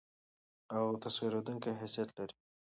او 0.75 0.83
تسخېرېدونکى 1.03 1.71
حيثيت 1.81 2.09
لري. 2.17 2.35